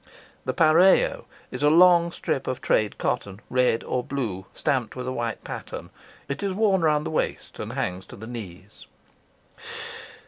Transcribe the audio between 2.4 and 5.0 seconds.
of trade cotton, red or blue, stamped